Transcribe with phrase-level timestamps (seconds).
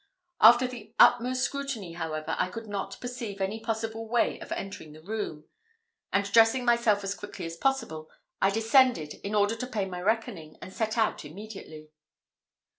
[0.39, 5.03] After the utmost scrutiny, however, I could not perceive any possible way of entering the
[5.03, 5.45] room;
[6.11, 8.09] and dressing myself as quickly as possible,
[8.41, 11.91] I descended, in order to pay my reckoning, and set out immediately.